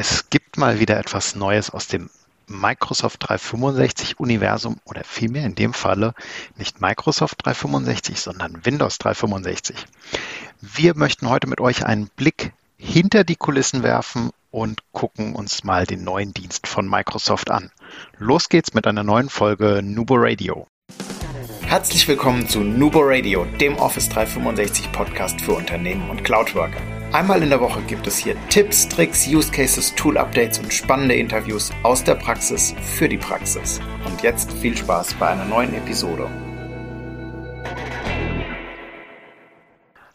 [0.00, 2.08] Es gibt mal wieder etwas Neues aus dem
[2.46, 6.14] Microsoft 365 Universum oder vielmehr in dem Falle
[6.56, 9.76] nicht Microsoft 365, sondern Windows 365.
[10.62, 15.84] Wir möchten heute mit euch einen Blick hinter die Kulissen werfen und gucken uns mal
[15.84, 17.70] den neuen Dienst von Microsoft an.
[18.16, 20.66] Los geht's mit einer neuen Folge Nubo Radio.
[21.60, 26.80] Herzlich willkommen zu Nubo Radio, dem Office 365 Podcast für Unternehmen und Cloudworker.
[27.12, 31.16] Einmal in der Woche gibt es hier Tipps, Tricks, Use Cases, Tool Updates und spannende
[31.16, 33.80] Interviews aus der Praxis für die Praxis.
[34.06, 36.30] Und jetzt viel Spaß bei einer neuen Episode.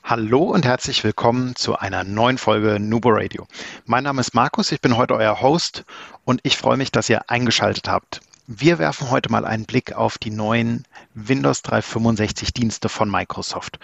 [0.05, 3.45] Hallo und herzlich willkommen zu einer neuen Folge Nubo Radio.
[3.85, 5.83] Mein Name ist Markus, ich bin heute euer Host
[6.23, 8.21] und ich freue mich, dass ihr eingeschaltet habt.
[8.47, 13.79] Wir werfen heute mal einen Blick auf die neuen Windows 365 Dienste von Microsoft.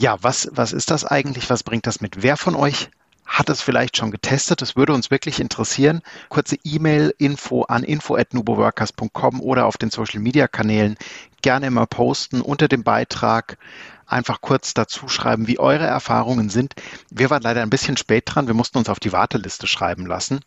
[0.00, 1.50] Ja, was, was ist das eigentlich?
[1.50, 2.22] Was bringt das mit?
[2.22, 2.88] Wer von euch
[3.26, 4.62] hat es vielleicht schon getestet?
[4.62, 6.00] Das würde uns wirklich interessieren.
[6.30, 10.96] Kurze E-Mail, Info an info@nuboworkers.com oder auf den Social Media Kanälen
[11.42, 13.58] gerne immer posten unter dem Beitrag.
[14.06, 16.72] Einfach kurz dazu schreiben, wie eure Erfahrungen sind.
[17.10, 18.46] Wir waren leider ein bisschen spät dran.
[18.46, 20.40] Wir mussten uns auf die Warteliste schreiben lassen.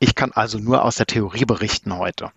[0.00, 2.30] Ich kann also nur aus der Theorie berichten heute.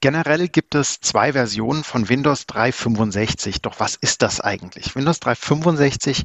[0.00, 3.62] Generell gibt es zwei Versionen von Windows 365.
[3.62, 4.94] Doch was ist das eigentlich?
[4.96, 6.24] Windows 365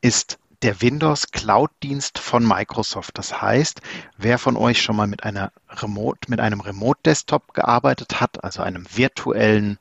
[0.00, 3.18] ist der Windows Cloud Dienst von Microsoft.
[3.18, 3.82] Das heißt,
[4.16, 8.86] wer von euch schon mal mit Remote, mit einem Remote Desktop gearbeitet hat, also einem
[8.94, 9.78] virtuellen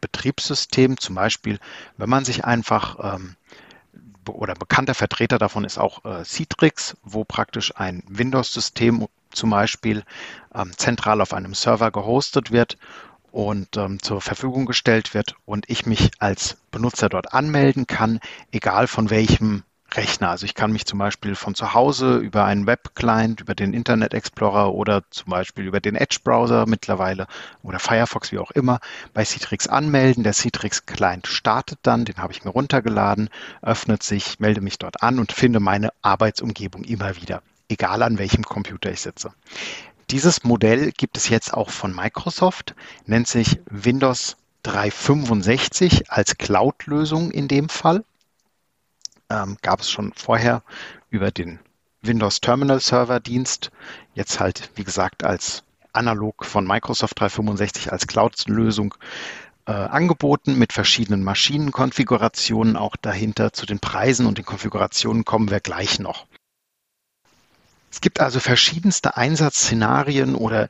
[0.00, 1.60] Betriebssystem, zum Beispiel,
[1.98, 3.36] wenn man sich einfach ähm,
[4.28, 10.04] oder bekannter Vertreter davon ist auch äh, Citrix, wo praktisch ein Windows-System zum Beispiel
[10.54, 12.78] ähm, zentral auf einem Server gehostet wird
[13.32, 18.20] und ähm, zur Verfügung gestellt wird und ich mich als Benutzer dort anmelden kann,
[18.52, 19.64] egal von welchem
[19.96, 20.30] Rechner.
[20.30, 24.14] Also ich kann mich zum Beispiel von zu Hause über einen Web-Client, über den Internet
[24.14, 27.26] Explorer oder zum Beispiel über den Edge-Browser mittlerweile
[27.62, 28.80] oder Firefox, wie auch immer,
[29.12, 30.24] bei Citrix anmelden.
[30.24, 33.30] Der Citrix-Client startet dann, den habe ich mir runtergeladen,
[33.62, 38.44] öffnet sich, melde mich dort an und finde meine Arbeitsumgebung immer wieder egal an welchem
[38.44, 39.32] Computer ich sitze.
[40.10, 42.74] Dieses Modell gibt es jetzt auch von Microsoft,
[43.06, 48.04] nennt sich Windows 365 als Cloud-Lösung in dem Fall.
[49.34, 50.62] Ähm, gab es schon vorher
[51.10, 51.58] über den
[52.02, 53.72] Windows Terminal Server Dienst,
[54.14, 58.94] jetzt halt wie gesagt als analog von Microsoft 365 als Cloud-Lösung
[59.66, 63.52] äh, angeboten mit verschiedenen Maschinenkonfigurationen auch dahinter.
[63.52, 66.26] Zu den Preisen und den Konfigurationen kommen wir gleich noch.
[67.90, 70.68] Es gibt also verschiedenste Einsatzszenarien oder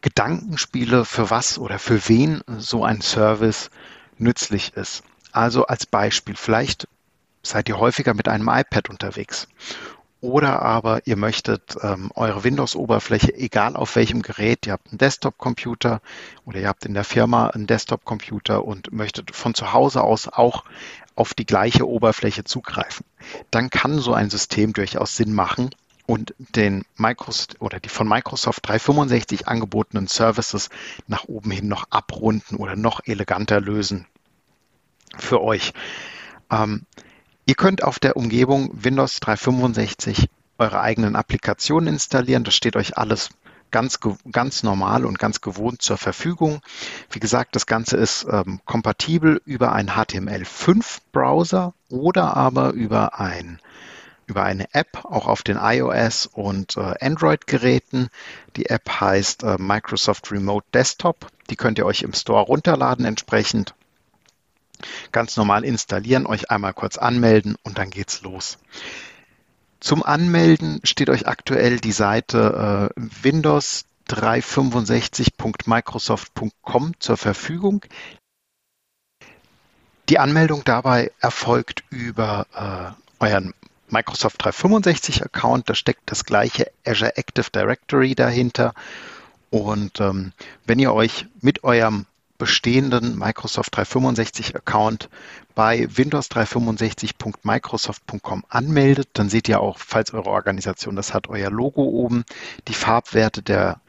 [0.00, 3.70] Gedankenspiele, für was oder für wen so ein Service
[4.18, 5.04] nützlich ist.
[5.32, 6.88] Also als Beispiel, vielleicht
[7.44, 9.48] seid ihr häufiger mit einem iPad unterwegs.
[10.20, 16.00] Oder aber ihr möchtet ähm, eure Windows-Oberfläche, egal auf welchem Gerät, ihr habt einen Desktop-Computer
[16.46, 20.64] oder ihr habt in der Firma einen Desktop-Computer und möchtet von zu Hause aus auch
[21.14, 23.04] auf die gleiche Oberfläche zugreifen.
[23.50, 25.70] Dann kann so ein System durchaus Sinn machen,
[26.06, 30.68] und den Microsoft oder die von Microsoft 365 angebotenen Services
[31.06, 34.06] nach oben hin noch abrunden oder noch eleganter lösen
[35.16, 35.72] für euch.
[36.50, 36.84] Ähm,
[37.46, 40.28] ihr könnt auf der Umgebung Windows 365
[40.58, 42.44] eure eigenen Applikationen installieren.
[42.44, 43.30] Das steht euch alles
[43.70, 43.98] ganz,
[44.30, 46.60] ganz normal und ganz gewohnt zur Verfügung.
[47.10, 53.60] Wie gesagt, das Ganze ist ähm, kompatibel über einen HTML5-Browser oder aber über ein
[54.26, 58.08] über eine App, auch auf den iOS und äh, Android-Geräten.
[58.56, 61.26] Die App heißt äh, Microsoft Remote Desktop.
[61.50, 63.74] Die könnt ihr euch im Store runterladen entsprechend.
[65.12, 68.58] Ganz normal installieren, euch einmal kurz anmelden und dann geht's los.
[69.80, 77.84] Zum Anmelden steht euch aktuell die Seite äh, Windows 365.microsoft.com zur Verfügung.
[80.08, 82.90] Die Anmeldung dabei erfolgt über äh,
[83.24, 83.54] euren
[83.88, 88.74] Microsoft 365 Account, da steckt das gleiche Azure Active Directory dahinter.
[89.50, 90.32] Und ähm,
[90.66, 92.06] wenn ihr euch mit eurem
[92.44, 95.08] bestehenden Microsoft 365 Account
[95.54, 101.84] bei Windows 365.microsoft.com anmeldet, dann seht ihr auch, falls eure Organisation das hat, euer Logo
[101.84, 102.26] oben.
[102.68, 103.80] Die Farbwerte der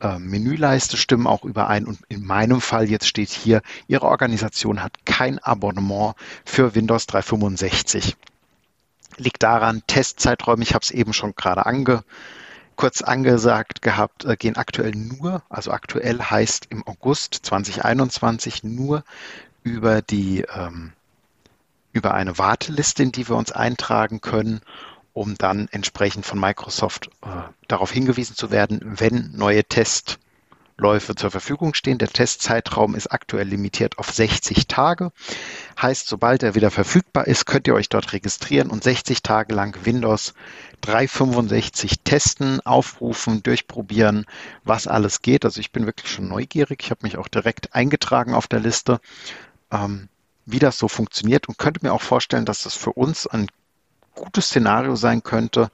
[0.00, 1.86] äh, Menüleiste stimmen auch überein.
[1.86, 8.14] Und in meinem Fall jetzt steht hier, Ihre Organisation hat kein Abonnement für Windows 365
[9.16, 12.04] liegt daran, Testzeiträume, ich habe es eben schon gerade ange,
[12.76, 19.04] kurz angesagt gehabt, äh, gehen aktuell nur, also aktuell heißt im August 2021 nur
[19.62, 20.92] über die ähm,
[21.92, 24.60] über eine Warteliste, in die wir uns eintragen können.
[25.14, 27.28] um dann entsprechend von Microsoft äh,
[27.68, 29.66] darauf hingewiesen zu werden, wenn neue
[30.76, 31.96] Testläufe zur Verfügung stehen.
[31.96, 35.10] Der Testzeitraum ist aktuell limitiert auf 60 Tage.
[35.80, 39.74] Heißt, sobald er wieder verfügbar ist, könnt ihr euch dort registrieren und 60 Tage lang
[39.84, 40.34] Windows
[40.82, 44.26] 365 testen, aufrufen, durchprobieren,
[44.64, 45.46] was alles geht.
[45.46, 46.82] Also ich bin wirklich schon neugierig.
[46.82, 49.00] Ich habe mich auch direkt eingetragen auf der Liste,
[49.72, 50.08] ähm,
[50.44, 53.46] wie das so funktioniert und könnte mir auch vorstellen, dass das für uns ein
[54.14, 55.70] gutes Szenario sein könnte,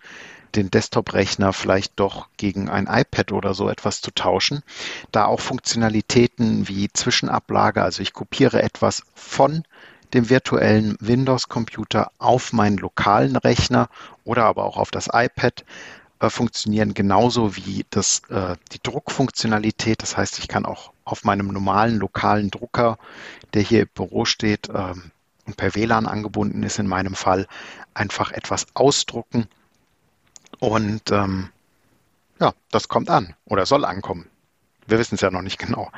[0.57, 4.63] den Desktop-Rechner vielleicht doch gegen ein iPad oder so etwas zu tauschen,
[5.11, 9.65] da auch Funktionalitäten wie Zwischenablage, also ich kopiere etwas von
[10.15, 13.89] dem virtuellen Windows-Computer auf meinen lokalen Rechner
[14.25, 15.65] oder aber auch auf das iPad
[16.21, 20.03] äh, funktionieren genauso wie das, äh, die Druckfunktionalität.
[20.03, 22.99] Das heißt, ich kann auch auf meinem normalen lokalen Drucker,
[23.55, 25.11] der hier im Büro steht, ähm,
[25.45, 27.49] und per WLAN angebunden ist in meinem Fall,
[27.95, 29.49] einfach etwas ausdrucken.
[30.59, 31.49] Und ähm,
[32.41, 34.29] ja, das kommt an oder soll ankommen.
[34.87, 35.91] Wir wissen es ja noch nicht genau.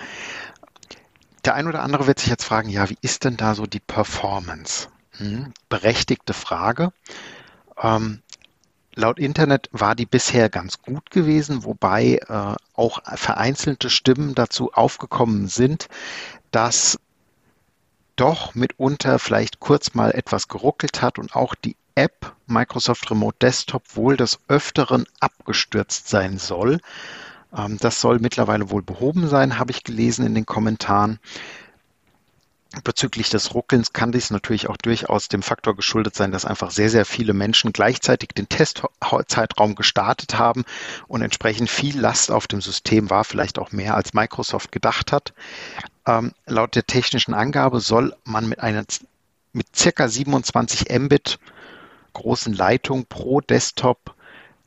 [1.44, 3.80] Der ein oder andere wird sich jetzt fragen, ja, wie ist denn da so die
[3.80, 4.88] Performance?
[5.18, 6.92] Hm, berechtigte Frage.
[7.80, 8.22] Ähm,
[8.94, 15.48] laut Internet war die bisher ganz gut gewesen, wobei äh, auch vereinzelte Stimmen dazu aufgekommen
[15.48, 15.88] sind,
[16.50, 16.98] dass
[18.16, 23.96] doch mitunter vielleicht kurz mal etwas geruckelt hat und auch die App Microsoft Remote Desktop
[23.96, 26.80] wohl des Öfteren abgestürzt sein soll.
[27.56, 31.18] Ähm, das soll mittlerweile wohl behoben sein, habe ich gelesen in den Kommentaren.
[32.82, 36.90] Bezüglich des Ruckelns kann dies natürlich auch durchaus dem Faktor geschuldet sein, dass einfach sehr,
[36.90, 40.64] sehr viele Menschen gleichzeitig den Testzeitraum gestartet haben
[41.06, 45.34] und entsprechend viel Last auf dem System war, vielleicht auch mehr als Microsoft gedacht hat.
[46.04, 48.84] Ähm, laut der technischen Angabe soll man mit einer
[49.52, 51.38] mit circa 27 Mbit
[52.14, 54.14] großen Leitung pro Desktop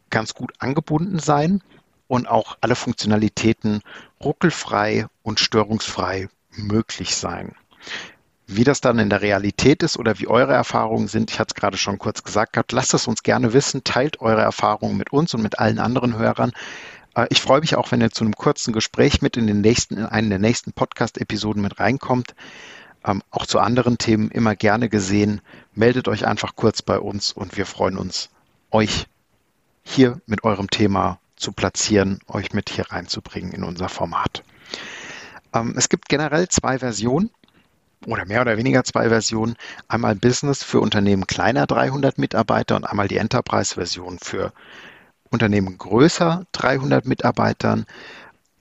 [0.10, 1.64] ganz gut angebunden sein
[2.08, 3.82] und auch alle Funktionalitäten
[4.24, 7.56] ruckelfrei und störungsfrei möglich sein.
[8.50, 11.60] Wie das dann in der Realität ist oder wie eure Erfahrungen sind, ich hatte es
[11.60, 15.34] gerade schon kurz gesagt gehabt, lasst es uns gerne wissen, teilt eure Erfahrungen mit uns
[15.34, 16.54] und mit allen anderen Hörern.
[17.14, 19.98] Äh, ich freue mich auch, wenn ihr zu einem kurzen Gespräch mit in den nächsten,
[19.98, 22.36] in einen der nächsten Podcast-Episoden mit reinkommt.
[23.07, 25.42] Ähm, auch zu anderen Themen immer gerne gesehen.
[25.74, 28.30] Meldet euch einfach kurz bei uns und wir freuen uns,
[28.69, 29.07] euch
[29.83, 34.44] hier mit eurem Thema zu platzieren, euch mit hier reinzubringen in unser Format.
[35.54, 37.30] Ähm, es gibt generell zwei Versionen
[38.06, 39.56] oder mehr oder weniger zwei Versionen.
[39.88, 44.51] Einmal Business für Unternehmen kleiner 300 Mitarbeiter und einmal die Enterprise-Version für
[45.30, 47.86] Unternehmen größer 300 Mitarbeitern.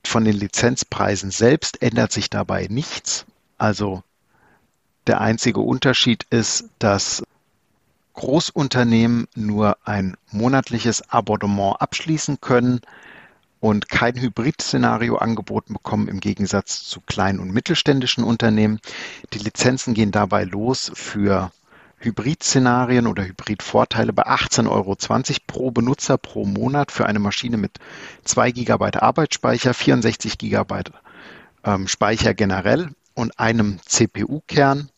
[0.07, 3.27] Von den Lizenzpreisen selbst ändert sich dabei nichts.
[3.59, 4.05] Also
[5.07, 7.23] der einzige Unterschied ist, dass
[8.15, 12.81] Großunternehmen nur ein monatliches Abonnement abschließen können
[13.61, 18.81] und kein Hybrid-Szenario angeboten bekommen im Gegensatz zu kleinen und mittelständischen Unternehmen.
[19.33, 21.53] Die Lizenzen gehen dabei los für
[21.99, 24.97] Hybrid-Szenarien oder Hybrid-Vorteile bei 18,20 Euro
[25.47, 27.79] pro Benutzer pro Monat für eine Maschine mit
[28.25, 30.83] 2 GB Arbeitsspeicher, 64 GB
[31.65, 34.91] ähm, Speicher generell und einem CPU-Kern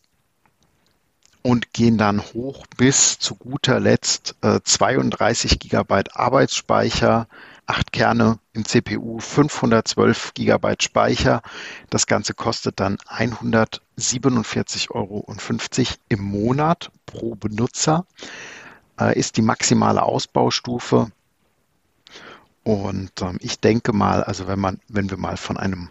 [1.41, 7.27] und gehen dann hoch bis zu guter Letzt äh, 32 GB Arbeitsspeicher,
[7.65, 11.41] 8 Kerne im CPU, 512 GB Speicher.
[11.89, 15.25] Das Ganze kostet dann 147,50 Euro
[16.09, 18.05] im Monat pro Benutzer.
[18.99, 21.11] Äh, ist die maximale Ausbaustufe.
[22.63, 25.89] Und ähm, ich denke mal, also wenn man, wenn wir mal von einem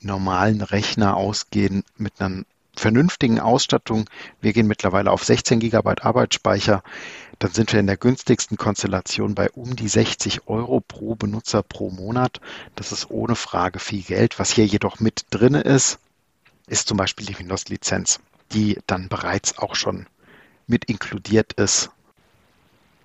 [0.00, 2.44] normalen Rechner ausgehen mit einer
[2.78, 4.08] vernünftigen Ausstattung,
[4.40, 6.82] wir gehen mittlerweile auf 16 GB Arbeitsspeicher,
[7.38, 11.90] dann sind wir in der günstigsten Konstellation bei um die 60 Euro pro Benutzer pro
[11.90, 12.40] Monat.
[12.74, 14.38] Das ist ohne Frage viel Geld.
[14.38, 15.98] Was hier jedoch mit drin ist,
[16.66, 18.20] ist zum Beispiel die Windows-Lizenz,
[18.52, 20.06] die dann bereits auch schon
[20.66, 21.90] mit inkludiert ist.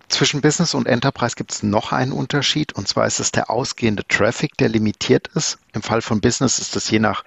[0.10, 4.06] Zwischen Business und Enterprise gibt es noch einen Unterschied, und zwar ist es der ausgehende
[4.08, 5.58] Traffic, der limitiert ist.
[5.74, 7.24] Im Fall von Business ist es je nach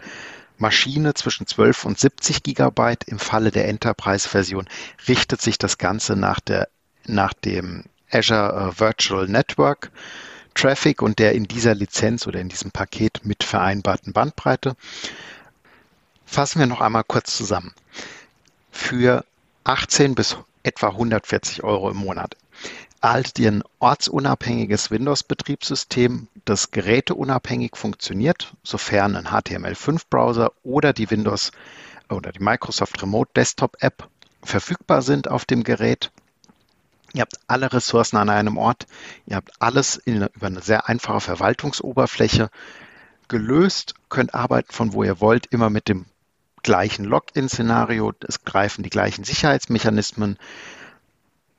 [0.58, 3.04] Maschine zwischen 12 und 70 Gigabyte.
[3.04, 4.68] Im Falle der Enterprise-Version
[5.08, 6.68] richtet sich das Ganze nach der
[7.06, 9.90] nach dem Azure äh, Virtual Network
[10.54, 14.74] Traffic und der in dieser Lizenz oder in diesem Paket mit vereinbarten Bandbreite.
[16.24, 17.74] Fassen wir noch einmal kurz zusammen.
[18.72, 19.24] Für
[19.64, 22.36] 18 bis etwa 140 Euro im Monat
[23.06, 31.52] erhaltet ihr ein ortsunabhängiges Windows-Betriebssystem, das geräteunabhängig funktioniert, sofern ein HTML5-Browser oder die Windows
[32.10, 34.08] oder die Microsoft Remote Desktop App
[34.42, 36.10] verfügbar sind auf dem Gerät
[37.14, 38.86] Ihr habt alle Ressourcen an einem Ort.
[39.24, 42.50] Ihr habt alles in, über eine sehr einfache Verwaltungsoberfläche
[43.28, 46.06] gelöst, könnt arbeiten von wo ihr wollt, immer mit dem
[46.62, 48.12] gleichen Login-Szenario.
[48.26, 50.36] Es greifen die gleichen Sicherheitsmechanismen.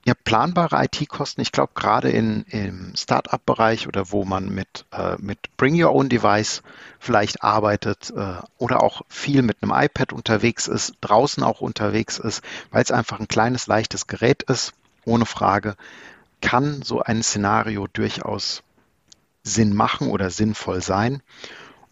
[0.08, 1.42] Habt planbare IT-Kosten.
[1.42, 6.62] Ich glaube, gerade im Startup-Bereich oder wo man mit, äh, mit Bring Your Own Device
[7.00, 12.42] vielleicht arbeitet äh, oder auch viel mit einem iPad unterwegs ist, draußen auch unterwegs ist,
[12.72, 14.74] weil es einfach ein kleines, leichtes Gerät ist,
[15.04, 15.76] ohne Frage,
[16.42, 18.64] kann so ein Szenario durchaus
[19.44, 21.22] Sinn machen oder sinnvoll sein.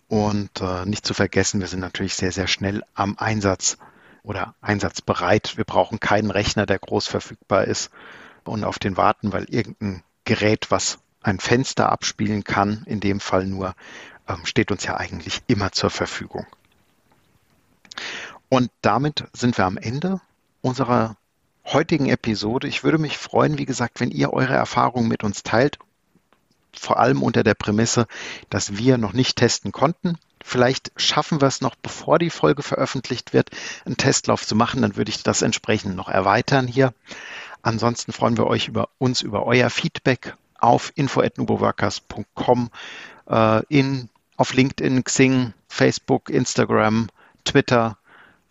[0.07, 3.77] Und äh, nicht zu vergessen, wir sind natürlich sehr, sehr schnell am Einsatz
[4.25, 5.57] oder einsatzbereit.
[5.57, 7.91] Wir brauchen keinen Rechner, der groß verfügbar ist
[8.43, 13.45] und auf den warten, weil irgendein Gerät, was ein Fenster abspielen kann, in dem Fall
[13.45, 13.75] nur,
[14.27, 16.45] ähm, steht uns ja eigentlich immer zur Verfügung.
[18.49, 20.21] Und damit sind wir am Ende
[20.61, 21.17] unserer
[21.65, 22.67] heutigen Episode.
[22.67, 25.79] Ich würde mich freuen, wie gesagt, wenn ihr eure Erfahrungen mit uns teilt,
[26.77, 28.07] vor allem unter der Prämisse,
[28.49, 30.17] dass wir noch nicht testen konnten.
[30.47, 33.49] Vielleicht schaffen wir es noch, bevor die Folge veröffentlicht wird,
[33.83, 34.83] einen Testlauf zu machen.
[34.83, 36.93] Dann würde ich das entsprechend noch erweitern hier.
[37.63, 42.69] Ansonsten freuen wir euch über uns über euer Feedback auf info@nuboworkers.com
[43.27, 47.07] äh, in auf LinkedIn, Xing, Facebook, Instagram,
[47.43, 47.97] Twitter.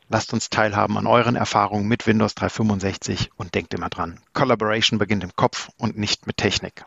[0.09, 5.23] Lasst uns teilhaben an euren Erfahrungen mit Windows 365 und denkt immer dran, Collaboration beginnt
[5.23, 6.87] im Kopf und nicht mit Technik.